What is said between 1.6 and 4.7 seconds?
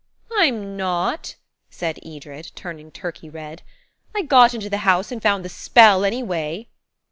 said Edred, turning turkey red. "I got into